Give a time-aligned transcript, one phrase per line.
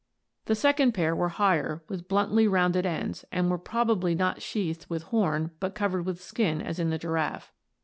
[0.45, 5.03] The second pair were higher, with bluntly rounded ends, and were probably not sheathed with
[5.03, 7.53] horn but covered with skin as in the giraffe.